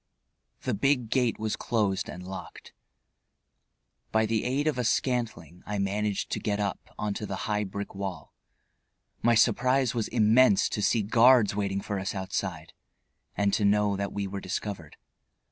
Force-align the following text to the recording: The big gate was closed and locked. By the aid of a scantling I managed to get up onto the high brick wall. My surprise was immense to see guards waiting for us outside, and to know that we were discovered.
The 0.63 0.73
big 0.73 1.11
gate 1.11 1.37
was 1.37 1.55
closed 1.55 2.09
and 2.09 2.25
locked. 2.27 2.73
By 4.11 4.25
the 4.25 4.45
aid 4.45 4.65
of 4.65 4.79
a 4.79 4.83
scantling 4.83 5.61
I 5.67 5.77
managed 5.77 6.31
to 6.31 6.39
get 6.39 6.59
up 6.59 6.95
onto 6.97 7.27
the 7.27 7.35
high 7.45 7.65
brick 7.65 7.93
wall. 7.93 8.33
My 9.21 9.35
surprise 9.35 9.93
was 9.93 10.07
immense 10.07 10.69
to 10.69 10.81
see 10.81 11.03
guards 11.03 11.55
waiting 11.55 11.81
for 11.81 11.99
us 11.99 12.15
outside, 12.15 12.73
and 13.37 13.53
to 13.53 13.63
know 13.63 13.95
that 13.95 14.11
we 14.11 14.25
were 14.25 14.41
discovered. 14.41 14.97